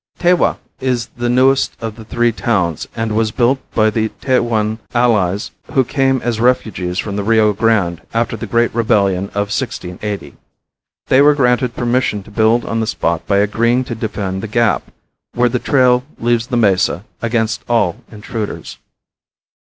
[0.17, 5.51] Tewa is the newest of the three towns and was built by the Tehuan allies
[5.73, 10.35] who came as refugees from the Rio Grande after the great rebellion of 1680.
[11.05, 14.91] They were granted permission to build on the spot by agreeing to defend the Gap,
[15.35, 18.79] where the trail leaves the mesa, against all intruders.